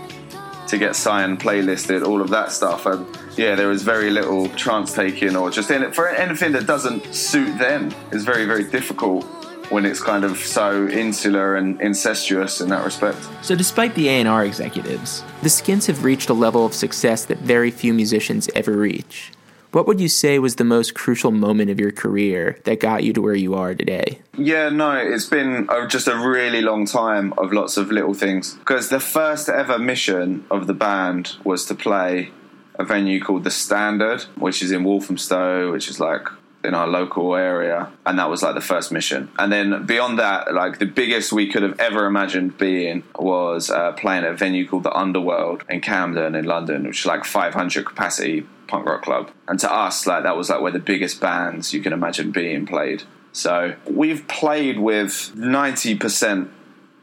to 0.67 0.77
get 0.79 0.95
signed, 0.95 1.39
playlisted, 1.39 2.03
all 2.03 2.21
of 2.21 2.29
that 2.29 2.51
stuff. 2.51 2.87
And 2.87 3.05
yeah, 3.37 3.53
there 3.53 3.69
is 3.69 3.83
very 3.83 4.09
little 4.09 4.49
chance 4.49 4.93
taking 4.93 5.35
or 5.35 5.51
just 5.51 5.69
in 5.69 5.83
it 5.83 5.95
for 5.95 6.07
anything 6.07 6.51
that 6.53 6.67
doesn't 6.67 7.13
suit 7.13 7.57
them 7.57 7.91
is 8.11 8.23
very, 8.23 8.45
very 8.45 8.63
difficult 8.63 9.25
when 9.69 9.85
it's 9.85 10.01
kind 10.01 10.23
of 10.23 10.37
so 10.37 10.87
insular 10.87 11.55
and 11.55 11.79
incestuous 11.81 12.61
in 12.61 12.69
that 12.69 12.83
respect. 12.83 13.17
So, 13.41 13.55
despite 13.55 13.95
the 13.95 14.09
A&R 14.09 14.45
executives, 14.45 15.23
the 15.41 15.49
Skints 15.49 15.87
have 15.87 16.03
reached 16.03 16.29
a 16.29 16.33
level 16.33 16.65
of 16.65 16.73
success 16.73 17.25
that 17.25 17.39
very 17.39 17.71
few 17.71 17.93
musicians 17.93 18.49
ever 18.55 18.73
reach. 18.73 19.31
What 19.71 19.85
would 19.85 20.01
you 20.01 20.07
say 20.07 20.39
was 20.39 20.55
the 20.55 20.63
most 20.63 20.95
crucial 20.95 21.29
moment 21.29 21.69
of 21.69 21.79
your 21.79 21.91
career 21.91 22.59
that 22.63 22.79
got 22.79 23.03
you 23.03 23.13
to 23.13 23.21
where 23.21 23.35
you 23.35 23.53
are 23.53 23.75
today? 23.75 24.19
Yeah, 24.35 24.69
no, 24.69 24.93
it's 24.93 25.27
been 25.27 25.69
just 25.89 26.07
a 26.07 26.17
really 26.17 26.61
long 26.61 26.87
time 26.87 27.33
of 27.37 27.53
lots 27.53 27.77
of 27.77 27.91
little 27.91 28.15
things. 28.15 28.55
Because 28.55 28.89
the 28.89 28.99
first 28.99 29.47
ever 29.47 29.77
mission 29.77 30.43
of 30.49 30.65
the 30.65 30.73
band 30.73 31.35
was 31.43 31.65
to 31.65 31.75
play 31.75 32.31
a 32.79 32.83
venue 32.83 33.21
called 33.21 33.43
The 33.43 33.51
Standard, 33.51 34.23
which 34.37 34.63
is 34.63 34.71
in 34.71 34.83
Walthamstow, 34.83 35.71
which 35.71 35.87
is 35.87 35.99
like 35.99 36.27
in 36.63 36.73
our 36.73 36.87
local 36.87 37.35
area 37.35 37.89
and 38.05 38.19
that 38.19 38.29
was 38.29 38.43
like 38.43 38.55
the 38.55 38.61
first 38.61 38.91
mission. 38.91 39.31
And 39.39 39.51
then 39.51 39.85
beyond 39.85 40.19
that 40.19 40.53
like 40.53 40.79
the 40.79 40.85
biggest 40.85 41.31
we 41.31 41.49
could 41.49 41.63
have 41.63 41.79
ever 41.79 42.05
imagined 42.05 42.57
being 42.57 43.03
was 43.17 43.69
uh, 43.69 43.93
playing 43.93 44.25
at 44.25 44.31
a 44.31 44.35
venue 44.35 44.67
called 44.67 44.83
the 44.83 44.93
underworld 44.93 45.63
in 45.69 45.81
camden 45.81 46.35
in 46.35 46.45
london 46.45 46.85
which 46.85 47.01
is 47.01 47.05
like 47.05 47.23
500 47.23 47.85
capacity 47.85 48.45
punk 48.67 48.85
rock 48.85 49.01
club. 49.01 49.31
And 49.47 49.59
to 49.59 49.71
us 49.71 50.05
like 50.07 50.23
that 50.23 50.37
was 50.37 50.49
like 50.49 50.61
where 50.61 50.71
the 50.71 50.79
biggest 50.79 51.19
bands 51.19 51.73
you 51.73 51.81
can 51.81 51.93
imagine 51.93 52.31
being 52.31 52.65
played. 52.65 53.03
So 53.31 53.75
we've 53.85 54.27
played 54.27 54.79
with 54.79 55.33
90% 55.35 56.49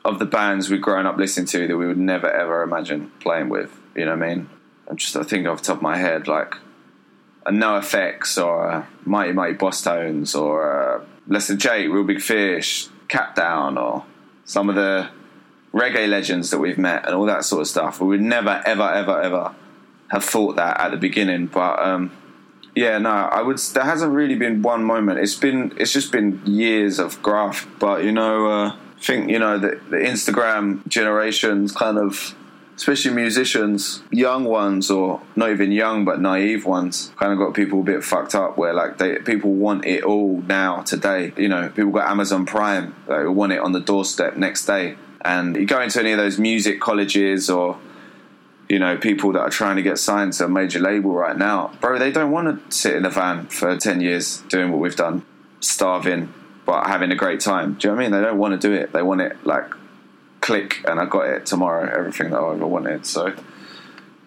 of 0.04 0.18
the 0.18 0.24
bands 0.24 0.70
we've 0.70 0.80
grown 0.80 1.06
up 1.06 1.16
listening 1.16 1.46
to 1.46 1.66
that 1.66 1.76
we 1.76 1.86
would 1.86 1.98
never 1.98 2.30
ever 2.30 2.62
imagine 2.62 3.10
playing 3.20 3.48
with. 3.48 3.78
You 3.94 4.04
know 4.04 4.16
what 4.16 4.24
i 4.24 4.34
mean? 4.34 4.48
I'm 4.88 4.96
just 4.96 5.16
i 5.16 5.22
think 5.22 5.46
off 5.46 5.58
the 5.58 5.64
top 5.64 5.76
of 5.78 5.82
my 5.82 5.96
head 5.96 6.28
like 6.28 6.54
a 7.46 7.50
NOFX 7.50 8.44
or 8.44 8.68
a 8.68 8.88
Mighty 9.04 9.32
Mighty 9.32 9.56
Bosstones 9.56 10.38
or 10.38 10.72
a 10.72 11.06
Less 11.28 11.48
Than 11.48 11.58
Jake, 11.58 11.88
Real 11.90 12.04
Big 12.04 12.20
Fish, 12.20 12.88
Capdown, 13.08 13.78
or 13.78 14.04
some 14.44 14.68
of 14.68 14.74
the 14.74 15.08
reggae 15.72 16.08
legends 16.08 16.50
that 16.50 16.58
we've 16.58 16.78
met 16.78 17.06
and 17.06 17.14
all 17.14 17.26
that 17.26 17.44
sort 17.44 17.62
of 17.62 17.68
stuff. 17.68 18.00
We 18.00 18.08
would 18.08 18.20
never, 18.20 18.62
ever, 18.64 18.90
ever, 18.92 19.20
ever 19.20 19.54
have 20.08 20.24
thought 20.24 20.56
that 20.56 20.80
at 20.80 20.90
the 20.90 20.96
beginning. 20.96 21.46
But 21.46 21.80
um, 21.80 22.12
yeah, 22.74 22.98
no, 22.98 23.10
I 23.10 23.42
would. 23.42 23.58
There 23.58 23.84
hasn't 23.84 24.12
really 24.12 24.36
been 24.36 24.62
one 24.62 24.84
moment. 24.84 25.18
It's 25.20 25.34
been, 25.34 25.72
it's 25.78 25.92
just 25.92 26.12
been 26.12 26.42
years 26.44 26.98
of 26.98 27.22
graft. 27.22 27.68
But 27.78 28.04
you 28.04 28.12
know, 28.12 28.46
uh, 28.46 28.68
I 28.70 29.00
think 29.00 29.30
you 29.30 29.38
know 29.38 29.58
the, 29.58 29.80
the 29.90 29.96
Instagram 29.96 30.86
generations 30.88 31.72
kind 31.72 31.98
of 31.98 32.34
especially 32.76 33.12
musicians, 33.12 34.02
young 34.10 34.44
ones 34.44 34.90
or 34.90 35.22
not 35.34 35.50
even 35.50 35.72
young 35.72 36.04
but 36.04 36.20
naive 36.20 36.66
ones, 36.66 37.10
kind 37.16 37.32
of 37.32 37.38
got 37.38 37.54
people 37.54 37.80
a 37.80 37.82
bit 37.82 38.04
fucked 38.04 38.34
up 38.34 38.58
where 38.58 38.74
like 38.74 38.98
they 38.98 39.16
people 39.16 39.52
want 39.52 39.84
it 39.86 40.04
all 40.04 40.42
now 40.42 40.82
today. 40.82 41.32
You 41.36 41.48
know, 41.48 41.68
people 41.70 41.90
got 41.90 42.10
Amazon 42.10 42.44
Prime, 42.46 42.94
they 43.08 43.26
want 43.26 43.52
it 43.52 43.60
on 43.60 43.72
the 43.72 43.80
doorstep 43.80 44.36
next 44.36 44.66
day. 44.66 44.96
And 45.24 45.56
you 45.56 45.66
go 45.66 45.80
into 45.80 45.98
any 45.98 46.12
of 46.12 46.18
those 46.18 46.38
music 46.38 46.80
colleges 46.80 47.50
or 47.50 47.78
you 48.68 48.78
know, 48.78 48.96
people 48.96 49.32
that 49.32 49.40
are 49.40 49.50
trying 49.50 49.76
to 49.76 49.82
get 49.82 49.98
signed 49.98 50.32
to 50.34 50.44
a 50.44 50.48
major 50.48 50.80
label 50.80 51.12
right 51.12 51.36
now, 51.36 51.72
bro, 51.80 51.98
they 51.98 52.10
don't 52.10 52.32
want 52.32 52.68
to 52.68 52.76
sit 52.76 52.96
in 52.96 53.04
a 53.04 53.10
van 53.10 53.46
for 53.46 53.76
10 53.76 54.00
years 54.00 54.42
doing 54.48 54.72
what 54.72 54.80
we've 54.80 54.96
done, 54.96 55.24
starving, 55.60 56.32
but 56.64 56.86
having 56.86 57.12
a 57.12 57.14
great 57.14 57.38
time. 57.38 57.74
Do 57.74 57.86
you 57.86 57.92
know 57.92 57.96
what 57.96 58.00
I 58.00 58.08
mean? 58.08 58.12
They 58.12 58.26
don't 58.26 58.38
want 58.38 58.60
to 58.60 58.68
do 58.68 58.74
it. 58.74 58.92
They 58.92 59.02
want 59.02 59.20
it 59.20 59.36
like 59.46 59.72
click 60.46 60.84
and 60.88 61.00
I 61.00 61.06
got 61.06 61.26
it 61.26 61.44
tomorrow, 61.44 61.90
everything 61.92 62.30
that 62.30 62.38
I 62.38 62.52
ever 62.52 62.66
wanted. 62.66 63.04
So 63.04 63.34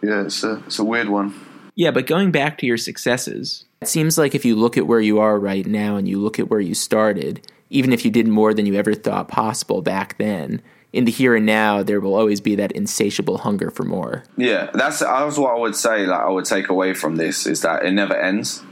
yeah, 0.03 0.25
it's 0.25 0.43
a, 0.43 0.61
it's 0.67 0.77
a 0.77 0.83
weird 0.83 1.07
one. 1.07 1.33
Yeah, 1.75 1.91
but 1.91 2.07
going 2.07 2.31
back 2.31 2.57
to 2.57 2.65
your 2.65 2.77
successes, 2.77 3.65
it 3.81 3.87
seems 3.87 4.17
like 4.17 4.35
if 4.35 4.43
you 4.43 4.55
look 4.57 4.77
at 4.77 4.85
where 4.85 4.99
you 4.99 5.19
are 5.19 5.39
right 5.39 5.65
now 5.65 5.95
and 5.95 6.09
you 6.09 6.19
look 6.19 6.37
at 6.37 6.49
where 6.49 6.59
you 6.59 6.75
started, 6.75 7.47
even 7.69 7.93
if 7.93 8.03
you 8.03 8.11
did 8.11 8.27
more 8.27 8.53
than 8.53 8.65
you 8.65 8.75
ever 8.75 8.93
thought 8.93 9.29
possible 9.29 9.81
back 9.81 10.17
then, 10.17 10.61
in 10.91 11.05
the 11.05 11.11
here 11.11 11.35
and 11.35 11.45
now, 11.45 11.83
there 11.83 12.01
will 12.01 12.15
always 12.15 12.41
be 12.41 12.55
that 12.55 12.71
insatiable 12.73 13.37
hunger 13.37 13.69
for 13.69 13.83
more. 13.83 14.23
Yeah, 14.35 14.71
that's 14.73 14.99
that's 14.99 15.37
what 15.37 15.55
I 15.55 15.59
would 15.59 15.75
say. 15.75 16.05
Like 16.05 16.19
I 16.19 16.29
would 16.29 16.45
take 16.45 16.67
away 16.67 16.93
from 16.93 17.15
this 17.15 17.45
is 17.45 17.61
that 17.61 17.85
it 17.85 17.91
never 17.91 18.15
ends. 18.15 18.63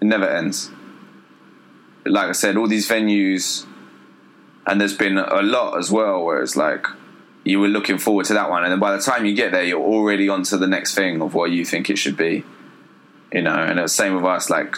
It 0.00 0.04
never 0.04 0.28
ends. 0.28 0.70
Like 2.04 2.28
I 2.28 2.32
said, 2.32 2.56
all 2.56 2.68
these 2.68 2.88
venues 2.88 3.66
and 4.66 4.80
there's 4.80 4.96
been 4.96 5.18
a 5.18 5.42
lot 5.42 5.78
as 5.78 5.90
well 5.90 6.24
where 6.24 6.42
it's 6.42 6.56
like 6.56 6.86
you 7.44 7.58
were 7.58 7.68
looking 7.68 7.98
forward 7.98 8.26
to 8.26 8.34
that 8.34 8.50
one, 8.50 8.64
and 8.64 8.72
then 8.72 8.80
by 8.80 8.94
the 8.94 9.02
time 9.02 9.24
you 9.24 9.34
get 9.34 9.52
there, 9.52 9.62
you're 9.62 9.80
already 9.80 10.28
on 10.28 10.42
to 10.44 10.58
the 10.58 10.66
next 10.66 10.94
thing 10.94 11.22
of 11.22 11.34
what 11.34 11.50
you 11.50 11.64
think 11.64 11.88
it 11.88 11.96
should 11.96 12.16
be. 12.16 12.44
You 13.32 13.42
know, 13.42 13.54
and 13.54 13.78
it's 13.78 13.96
the 13.96 14.02
same 14.02 14.14
with 14.14 14.24
us, 14.24 14.50
like 14.50 14.76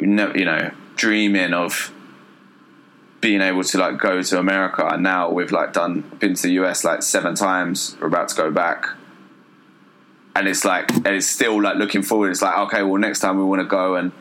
you 0.00 0.06
know, 0.06 0.70
dreaming 0.94 1.52
of 1.52 1.92
being 3.20 3.40
able 3.40 3.64
to 3.64 3.78
like 3.78 3.98
go 3.98 4.22
to 4.22 4.38
America, 4.38 4.86
and 4.86 5.02
now 5.02 5.30
we've 5.30 5.52
like 5.52 5.72
done 5.72 6.00
been 6.18 6.34
to 6.34 6.42
the 6.42 6.52
US 6.54 6.84
like 6.84 7.02
seven 7.02 7.34
times. 7.34 7.96
We're 8.00 8.06
about 8.06 8.28
to 8.30 8.36
go 8.36 8.50
back, 8.50 8.86
and 10.34 10.48
it's 10.48 10.64
like 10.64 10.90
and 10.94 11.08
it's 11.08 11.26
still 11.26 11.60
like 11.60 11.76
looking 11.76 12.02
forward. 12.02 12.30
It's 12.30 12.42
like 12.42 12.56
okay, 12.58 12.82
well 12.82 13.00
next 13.00 13.20
time 13.20 13.36
we 13.36 13.44
want 13.44 13.60
to 13.60 13.68
go 13.68 13.96
and 13.96 14.12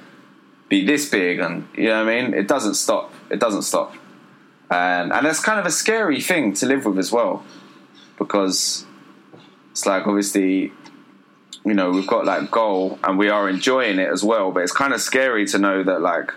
be 0.68 0.86
this 0.86 1.10
big, 1.10 1.40
and 1.40 1.68
you 1.76 1.86
know 1.86 2.04
what 2.04 2.14
I 2.14 2.22
mean. 2.22 2.34
It 2.34 2.50
doesn't 2.50 2.76
stop. 2.76 3.14
It 3.30 3.40
doesn't 3.40 3.62
stop 3.62 3.96
and 4.70 5.12
and 5.12 5.26
that's 5.26 5.40
kind 5.40 5.60
of 5.60 5.66
a 5.66 5.72
scary 5.72 6.22
thing 6.22 6.54
to 6.54 6.66
live 6.66 6.86
with 6.86 6.98
as 6.98 7.12
well, 7.12 7.44
because 8.18 8.86
it's 9.72 9.86
like 9.86 10.08
obviously, 10.08 10.72
you 11.64 11.74
know, 11.74 11.92
we've 11.92 12.08
got 12.08 12.26
like 12.26 12.50
goal 12.52 13.00
and 13.04 13.18
we 13.18 13.30
are 13.30 13.50
enjoying 13.50 14.00
it 14.00 14.10
as 14.10 14.24
well, 14.24 14.52
but 14.52 14.64
it's 14.64 14.72
kind 14.72 14.94
of 14.94 15.02
scary 15.02 15.46
to 15.48 15.58
know 15.58 15.84
that 15.84 16.02
like 16.02 16.34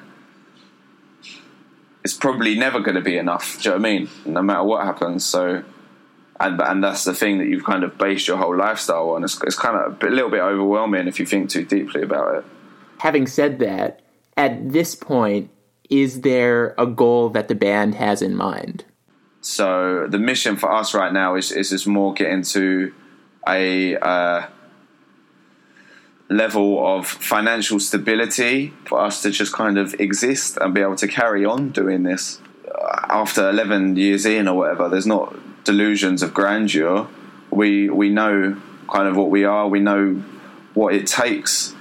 it's 2.05 2.15
probably 2.15 2.57
never 2.57 2.81
going 2.81 2.95
to 2.95 3.01
be 3.03 3.17
enough. 3.17 3.63
Do 3.63 3.71
you 3.71 3.75
know 3.75 3.81
what 3.81 3.89
I 3.89 3.93
mean? 3.93 4.09
No 4.25 4.43
matter 4.43 4.65
what 4.65 4.85
happens, 4.85 5.25
so. 5.25 5.65
and 6.41 6.61
and 6.61 6.85
that's 6.85 7.03
the 7.05 7.15
thing 7.15 7.39
that 7.39 7.49
you've 7.49 7.65
kind 7.65 7.83
of 7.83 7.99
based 7.99 8.29
your 8.29 8.37
whole 8.37 8.57
lifestyle 8.57 9.11
on. 9.11 9.25
It's, 9.25 9.43
it's 9.43 9.57
kind 9.57 9.77
of 9.77 10.01
a 10.03 10.11
little 10.11 10.31
bit 10.31 10.41
overwhelming 10.41 11.09
if 11.09 11.19
you 11.19 11.27
think 11.27 11.51
too 11.51 11.65
deeply 11.65 12.03
about 12.03 12.37
it. 12.37 12.45
Having 12.99 13.27
said 13.27 13.59
that, 13.59 14.01
at 14.37 14.73
this 14.73 14.95
point, 14.95 15.51
is 15.91 16.21
there 16.21 16.75
a 16.79 16.87
goal 16.87 17.31
that 17.31 17.49
the 17.49 17.55
band 17.55 17.95
has 17.95 18.23
in 18.23 18.35
mind? 18.35 18.85
So 19.41 20.07
the 20.09 20.19
mission 20.19 20.57
for 20.57 20.71
us 20.73 20.95
right 20.95 21.13
now 21.13 21.37
is 21.37 21.53
is 21.53 21.71
just 21.71 21.87
more 21.87 22.13
getting 22.13 22.43
to 22.43 22.93
a 23.49 23.97
uh, 23.97 24.47
level 26.29 26.87
of 26.87 27.07
financial 27.07 27.81
stability 27.81 28.75
for 28.85 29.01
us 29.01 29.23
to 29.23 29.31
just 29.31 29.53
kind 29.53 29.79
of 29.79 29.95
exist 29.99 30.59
and 30.61 30.75
be 30.75 30.83
able 30.83 30.97
to 30.97 31.09
carry 31.09 31.45
on 31.45 31.71
doing 31.71 32.03
this. 32.03 32.41
Uh, 32.67 33.07
After 33.09 33.49
11 33.49 33.97
years 33.97 34.27
in 34.27 34.47
or 34.49 34.57
whatever, 34.57 34.89
there's 34.89 35.07
not 35.07 35.35
delusions 35.65 36.23
of 36.23 36.35
grandeur. 36.35 37.07
We 37.51 37.89
we 37.89 38.11
know 38.11 38.61
kind 38.93 39.09
of 39.09 39.17
what 39.17 39.31
we 39.31 39.45
are. 39.45 39.69
We 39.69 39.81
know 39.81 40.23
what 40.75 40.95
it 40.95 41.07
takes 41.07 41.75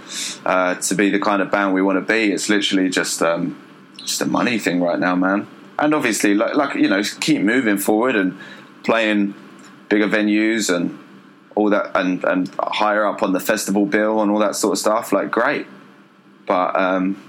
uh, 0.46 0.76
to 0.76 0.96
be 0.96 1.10
the 1.10 1.20
kind 1.20 1.42
of 1.42 1.52
band 1.52 1.74
we 1.74 1.82
want 1.82 1.98
to 1.98 2.14
be. 2.14 2.32
It's 2.32 2.50
literally 2.50 2.90
just 2.90 3.22
um, 3.22 3.62
just 4.08 4.22
a 4.22 4.26
money 4.26 4.58
thing 4.58 4.82
right 4.82 5.00
now, 5.00 5.16
man. 5.16 5.48
And 5.78 5.94
obviously, 5.94 6.34
like, 6.34 6.56
like 6.56 6.76
you 6.76 6.90
know, 6.90 7.02
keep 7.20 7.42
moving 7.42 7.78
forward 7.78 8.16
and 8.16 8.38
playing 8.84 9.36
bigger 9.90 10.08
venues 10.08 10.74
and 10.74 10.98
all 11.56 11.70
that, 11.70 11.92
and 11.96 12.24
and 12.24 12.50
higher 12.60 13.06
up 13.06 13.22
on 13.22 13.34
the 13.34 13.40
festival 13.40 13.86
bill 13.86 14.22
and 14.22 14.32
all 14.32 14.40
that 14.40 14.56
sort 14.56 14.74
of 14.74 14.80
stuff. 14.80 15.12
Like, 15.12 15.30
great, 15.30 15.68
but 16.46 16.76
um, 16.76 17.22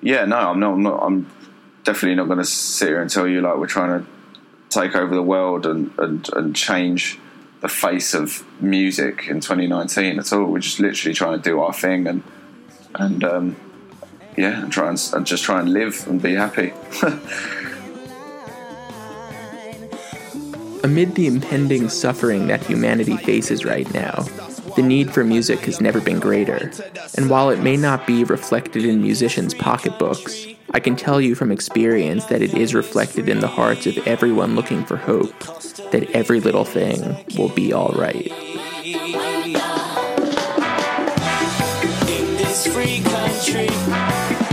yeah, 0.00 0.24
no, 0.26 0.36
I'm 0.36 0.60
not. 0.60 0.74
I'm, 0.74 0.82
not, 0.82 1.02
I'm 1.02 1.26
definitely 1.84 2.14
not 2.14 2.26
going 2.26 2.38
to 2.38 2.44
sit 2.44 2.88
here 2.88 3.00
and 3.00 3.10
tell 3.10 3.26
you 3.26 3.40
like 3.40 3.56
we're 3.56 3.66
trying 3.66 4.00
to 4.00 4.06
take 4.68 4.94
over 4.94 5.14
the 5.14 5.22
world 5.22 5.66
and 5.66 5.92
and, 5.98 6.28
and 6.34 6.54
change 6.54 7.18
the 7.60 7.68
face 7.68 8.14
of 8.14 8.44
music 8.60 9.26
in 9.28 9.40
2019 9.40 10.18
at 10.18 10.32
all. 10.32 10.44
We're 10.44 10.60
just 10.60 10.78
literally 10.78 11.14
trying 11.14 11.40
to 11.40 11.42
do 11.42 11.60
our 11.60 11.72
thing 11.72 12.06
and 12.06 12.22
and 12.94 13.24
um, 13.24 13.56
yeah, 14.38 14.62
and 14.62 14.72
try 14.72 14.88
and, 14.88 15.10
and 15.14 15.26
just 15.26 15.42
try 15.42 15.58
and 15.58 15.72
live 15.72 16.06
and 16.06 16.22
be 16.22 16.34
happy. 16.34 16.72
Amid 20.84 21.16
the 21.16 21.26
impending 21.26 21.88
suffering 21.88 22.46
that 22.46 22.62
humanity 22.62 23.16
faces 23.16 23.64
right 23.64 23.92
now, 23.92 24.22
the 24.76 24.82
need 24.82 25.12
for 25.12 25.24
music 25.24 25.58
has 25.60 25.80
never 25.80 26.00
been 26.00 26.20
greater. 26.20 26.70
And 27.16 27.28
while 27.28 27.50
it 27.50 27.58
may 27.58 27.76
not 27.76 28.06
be 28.06 28.22
reflected 28.22 28.84
in 28.84 29.02
musicians' 29.02 29.54
pocketbooks, 29.54 30.46
I 30.70 30.78
can 30.78 30.94
tell 30.94 31.20
you 31.20 31.34
from 31.34 31.50
experience 31.50 32.26
that 32.26 32.40
it 32.40 32.54
is 32.54 32.76
reflected 32.76 33.28
in 33.28 33.40
the 33.40 33.48
hearts 33.48 33.86
of 33.86 33.98
everyone 34.06 34.54
looking 34.54 34.84
for 34.84 34.96
hope 34.96 35.36
that 35.90 36.08
every 36.12 36.38
little 36.38 36.64
thing 36.64 37.24
will 37.36 37.48
be 37.48 37.74
alright. 37.74 38.30
Free 42.78 43.00
country 43.00 44.47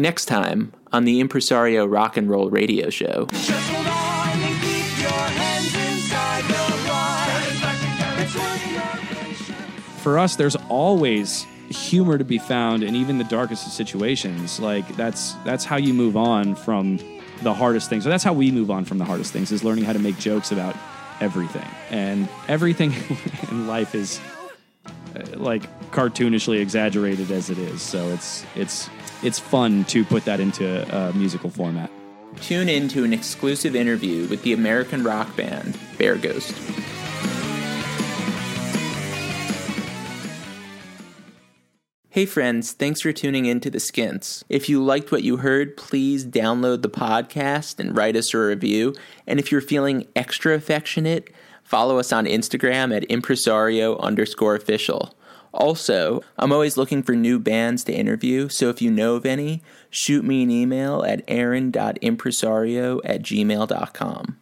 Next 0.00 0.24
time 0.24 0.72
on 0.92 1.04
the 1.04 1.20
Impresario 1.20 1.84
Rock 1.84 2.16
and 2.16 2.30
Roll 2.30 2.48
Radio 2.48 2.88
Show. 2.88 3.26
for 10.00 10.18
us, 10.18 10.36
there's 10.36 10.56
always 10.70 11.44
humor 11.68 12.16
to 12.16 12.24
be 12.24 12.38
found 12.38 12.82
in 12.82 12.96
even 12.96 13.18
the 13.18 13.24
darkest 13.24 13.66
of 13.66 13.72
situations. 13.74 14.58
Like 14.58 14.88
that's 14.96 15.34
that's 15.44 15.66
how 15.66 15.76
you 15.76 15.92
move 15.92 16.16
on 16.16 16.54
from 16.54 16.98
the 17.42 17.52
hardest 17.52 17.90
things. 17.90 18.04
So 18.04 18.08
that's 18.08 18.24
how 18.24 18.32
we 18.32 18.50
move 18.50 18.70
on 18.70 18.86
from 18.86 18.96
the 18.96 19.04
hardest 19.04 19.34
things 19.34 19.52
is 19.52 19.62
learning 19.62 19.84
how 19.84 19.92
to 19.92 19.98
make 19.98 20.18
jokes 20.18 20.50
about 20.50 20.74
everything. 21.20 21.68
And 21.90 22.26
everything 22.48 22.94
in 23.50 23.66
life 23.66 23.94
is 23.94 24.18
uh, 25.14 25.36
like 25.36 25.90
cartoonishly 25.90 26.58
exaggerated 26.58 27.30
as 27.30 27.50
it 27.50 27.58
is. 27.58 27.82
So 27.82 28.08
it's 28.08 28.46
it's 28.56 28.88
it's 29.22 29.38
fun 29.38 29.84
to 29.86 30.04
put 30.04 30.24
that 30.24 30.40
into 30.40 30.86
a 30.96 31.12
musical 31.12 31.50
format. 31.50 31.90
Tune 32.40 32.68
in 32.68 32.88
to 32.88 33.04
an 33.04 33.12
exclusive 33.12 33.74
interview 33.74 34.26
with 34.28 34.42
the 34.42 34.52
American 34.52 35.02
rock 35.02 35.36
band 35.36 35.78
Bear 35.98 36.16
Ghost. 36.16 36.54
Hey 42.12 42.26
friends, 42.26 42.72
thanks 42.72 43.00
for 43.00 43.12
tuning 43.12 43.46
in 43.46 43.60
to 43.60 43.70
The 43.70 43.78
Skints. 43.78 44.42
If 44.48 44.68
you 44.68 44.82
liked 44.82 45.12
what 45.12 45.22
you 45.22 45.36
heard, 45.36 45.76
please 45.76 46.26
download 46.26 46.82
the 46.82 46.90
podcast 46.90 47.78
and 47.78 47.96
write 47.96 48.16
us 48.16 48.34
a 48.34 48.38
review. 48.38 48.94
And 49.28 49.38
if 49.38 49.52
you're 49.52 49.60
feeling 49.60 50.08
extra 50.16 50.54
affectionate, 50.54 51.30
follow 51.62 51.98
us 51.98 52.12
on 52.12 52.26
Instagram 52.26 52.94
at 52.94 53.08
impresario 53.08 53.96
underscore 53.98 54.56
official. 54.56 55.14
Also, 55.52 56.22
I'm 56.38 56.52
always 56.52 56.76
looking 56.76 57.02
for 57.02 57.14
new 57.14 57.38
bands 57.38 57.84
to 57.84 57.92
interview, 57.92 58.48
so 58.48 58.68
if 58.68 58.80
you 58.80 58.90
know 58.90 59.16
of 59.16 59.26
any, 59.26 59.62
shoot 59.90 60.24
me 60.24 60.42
an 60.42 60.50
email 60.50 61.02
at 61.04 61.22
aaron.impresario 61.26 63.00
at 63.04 63.22
gmail.com. 63.22 64.39